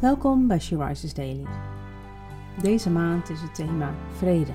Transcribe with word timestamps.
Welkom 0.00 0.46
bij 0.46 0.60
She 0.60 1.12
Daily. 1.14 1.46
Deze 2.62 2.90
maand 2.90 3.28
is 3.28 3.40
het 3.40 3.54
thema 3.54 3.94
vrede. 4.16 4.52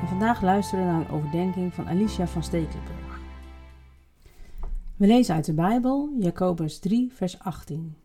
En 0.00 0.08
vandaag 0.08 0.42
luisteren 0.42 0.84
we 0.84 0.90
naar 0.90 1.00
een 1.00 1.10
overdenking 1.10 1.74
van 1.74 1.88
Alicia 1.88 2.26
van 2.26 2.42
Stekelenburg. 2.42 3.20
We 4.96 5.06
lezen 5.06 5.34
uit 5.34 5.44
de 5.44 5.54
Bijbel 5.54 6.14
Jacobus 6.18 6.78
3, 6.78 7.12
vers 7.12 7.38
18. 7.38 7.96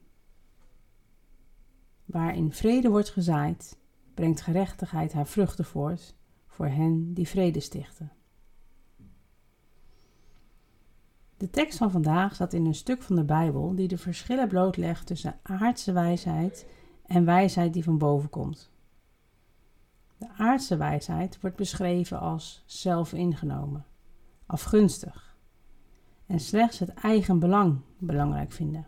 Waarin 2.05 2.51
vrede 2.51 2.89
wordt 2.89 3.09
gezaaid, 3.09 3.77
brengt 4.13 4.41
gerechtigheid 4.41 5.13
haar 5.13 5.27
vruchten 5.27 5.65
voort 5.65 6.15
voor 6.47 6.67
hen 6.67 7.13
die 7.13 7.27
vrede 7.27 7.59
stichten. 7.59 8.11
De 11.39 11.49
tekst 11.49 11.77
van 11.77 11.91
vandaag 11.91 12.33
staat 12.33 12.53
in 12.53 12.65
een 12.65 12.75
stuk 12.75 13.01
van 13.01 13.15
de 13.15 13.23
Bijbel 13.23 13.75
die 13.75 13.87
de 13.87 13.97
verschillen 13.97 14.47
blootlegt 14.47 15.05
tussen 15.05 15.39
aardse 15.41 15.91
wijsheid 15.91 16.65
en 17.05 17.25
wijsheid 17.25 17.73
die 17.73 17.83
van 17.83 17.97
boven 17.97 18.29
komt. 18.29 18.71
De 20.17 20.27
aardse 20.37 20.77
wijsheid 20.77 21.41
wordt 21.41 21.55
beschreven 21.55 22.19
als 22.19 22.63
zelfingenomen, 22.65 23.85
afgunstig 24.45 25.37
en 26.25 26.39
slechts 26.39 26.79
het 26.79 26.93
eigen 26.93 27.39
belang 27.39 27.81
belangrijk 27.97 28.51
vinden. 28.51 28.87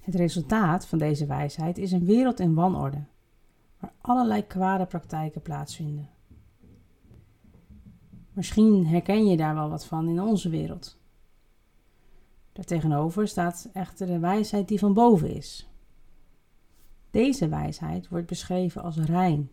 Het 0.00 0.14
resultaat 0.14 0.86
van 0.86 0.98
deze 0.98 1.26
wijsheid 1.26 1.78
is 1.78 1.92
een 1.92 2.04
wereld 2.04 2.40
in 2.40 2.54
wanorde, 2.54 3.04
waar 3.78 3.92
allerlei 4.00 4.46
kwade 4.46 4.86
praktijken 4.86 5.42
plaatsvinden. 5.42 6.08
Misschien 8.40 8.86
herken 8.86 9.26
je 9.26 9.36
daar 9.36 9.54
wel 9.54 9.68
wat 9.68 9.86
van 9.86 10.08
in 10.08 10.20
onze 10.20 10.48
wereld. 10.48 10.98
Daartegenover 12.52 13.28
staat 13.28 13.68
echter 13.72 14.06
de 14.06 14.18
wijsheid 14.18 14.68
die 14.68 14.78
van 14.78 14.94
boven 14.94 15.30
is. 15.30 15.70
Deze 17.10 17.48
wijsheid 17.48 18.08
wordt 18.08 18.26
beschreven 18.26 18.82
als 18.82 18.96
rein, 18.96 19.50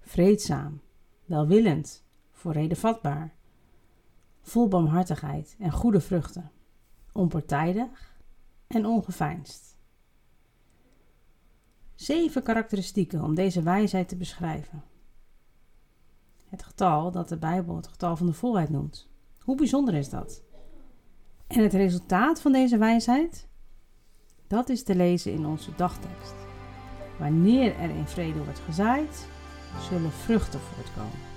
vreedzaam, 0.00 0.80
welwillend, 1.24 2.04
voor 2.30 2.52
reden 2.52 2.76
vatbaar, 2.76 3.34
vol 4.40 4.68
barmhartigheid 4.68 5.56
en 5.58 5.72
goede 5.72 6.00
vruchten, 6.00 6.50
onpartijdig 7.12 8.20
en 8.66 8.86
ongeveinsd. 8.86 9.76
Zeven 11.94 12.42
karakteristieken 12.42 13.22
om 13.22 13.34
deze 13.34 13.62
wijsheid 13.62 14.08
te 14.08 14.16
beschrijven. 14.16 14.89
Het 16.50 16.62
getal 16.62 17.10
dat 17.10 17.28
de 17.28 17.38
Bijbel 17.38 17.76
het 17.76 17.88
getal 17.88 18.16
van 18.16 18.26
de 18.26 18.32
volheid 18.32 18.70
noemt. 18.70 19.08
Hoe 19.40 19.56
bijzonder 19.56 19.94
is 19.94 20.08
dat? 20.08 20.42
En 21.46 21.62
het 21.62 21.72
resultaat 21.72 22.40
van 22.40 22.52
deze 22.52 22.78
wijsheid? 22.78 23.48
Dat 24.46 24.68
is 24.68 24.82
te 24.82 24.94
lezen 24.94 25.32
in 25.32 25.46
onze 25.46 25.70
dagtekst. 25.76 26.34
Wanneer 27.18 27.76
er 27.78 27.90
in 27.90 28.06
vrede 28.06 28.44
wordt 28.44 28.58
gezaaid, 28.58 29.26
zullen 29.88 30.12
vruchten 30.12 30.60
voortkomen. 30.60 31.28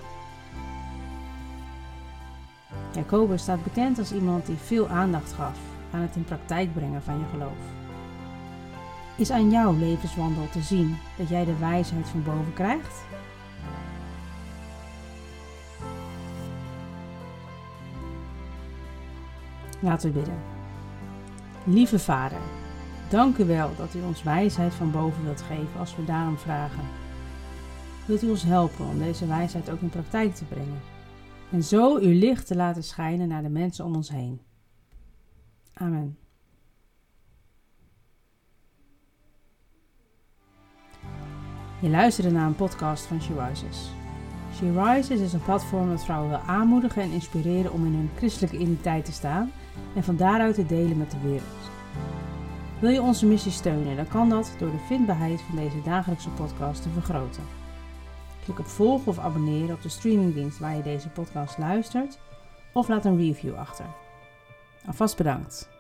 Jacobus 2.93 3.41
staat 3.41 3.63
bekend 3.63 3.99
als 3.99 4.13
iemand 4.13 4.45
die 4.45 4.55
veel 4.55 4.87
aandacht 4.87 5.33
gaf 5.33 5.59
aan 5.91 6.01
het 6.01 6.15
in 6.15 6.23
praktijk 6.23 6.73
brengen 6.73 7.03
van 7.03 7.19
je 7.19 7.25
geloof. 7.31 7.71
Is 9.17 9.31
aan 9.31 9.49
jouw 9.49 9.73
levenswandel 9.73 10.49
te 10.49 10.61
zien 10.61 10.97
dat 11.17 11.29
jij 11.29 11.45
de 11.45 11.57
wijsheid 11.57 12.09
van 12.09 12.23
boven 12.23 12.53
krijgt? 12.53 13.03
Laten 19.83 20.13
we 20.13 20.19
bidden. 20.19 20.37
Lieve 21.63 21.99
Vader, 21.99 22.41
dank 23.09 23.37
u 23.37 23.45
wel 23.45 23.75
dat 23.77 23.93
u 23.93 24.01
ons 24.01 24.23
wijsheid 24.23 24.73
van 24.73 24.91
boven 24.91 25.23
wilt 25.23 25.41
geven 25.41 25.79
als 25.79 25.95
we 25.95 26.05
daarom 26.05 26.37
vragen. 26.37 26.83
Wilt 28.05 28.23
u 28.23 28.29
ons 28.29 28.43
helpen 28.43 28.85
om 28.85 28.97
deze 28.97 29.27
wijsheid 29.27 29.69
ook 29.69 29.81
in 29.81 29.89
praktijk 29.89 30.35
te 30.35 30.45
brengen 30.45 30.81
en 31.51 31.63
zo 31.63 31.97
uw 31.97 32.19
licht 32.19 32.47
te 32.47 32.55
laten 32.55 32.83
schijnen 32.83 33.27
naar 33.27 33.41
de 33.41 33.49
mensen 33.49 33.85
om 33.85 33.95
ons 33.95 34.09
heen. 34.09 34.41
Amen. 35.73 36.17
Je 41.81 41.89
luisterde 41.89 42.31
naar 42.31 42.47
een 42.47 42.55
podcast 42.55 43.05
van 43.05 43.21
She 43.21 43.47
Rises. 43.47 44.02
She 44.55 44.83
Rises 44.83 45.19
is 45.19 45.33
een 45.33 45.43
platform 45.43 45.89
dat 45.89 46.03
vrouwen 46.03 46.29
wil 46.29 46.39
aanmoedigen 46.39 47.01
en 47.01 47.11
inspireren 47.11 47.71
om 47.71 47.85
in 47.85 47.93
hun 47.93 48.09
christelijke 48.15 48.57
identiteit 48.57 49.05
te 49.05 49.11
staan 49.11 49.51
en 49.95 50.03
van 50.03 50.15
daaruit 50.15 50.55
te 50.55 50.65
delen 50.65 50.97
met 50.97 51.11
de 51.11 51.19
wereld. 51.23 51.71
Wil 52.79 52.89
je 52.89 53.01
onze 53.01 53.25
missie 53.25 53.51
steunen, 53.51 53.95
dan 53.95 54.07
kan 54.07 54.29
dat 54.29 54.55
door 54.59 54.71
de 54.71 54.85
vindbaarheid 54.87 55.41
van 55.41 55.55
deze 55.55 55.81
dagelijkse 55.83 56.29
podcast 56.29 56.81
te 56.81 56.89
vergroten. 56.89 57.43
Klik 58.43 58.59
op 58.59 58.67
volgen 58.67 59.07
of 59.07 59.19
abonneren 59.19 59.75
op 59.75 59.81
de 59.81 59.89
streamingdienst 59.89 60.59
waar 60.59 60.75
je 60.75 60.83
deze 60.83 61.09
podcast 61.09 61.57
luistert 61.57 62.19
of 62.73 62.87
laat 62.87 63.05
een 63.05 63.17
review 63.17 63.55
achter. 63.55 63.85
Alvast 64.85 65.17
bedankt. 65.17 65.72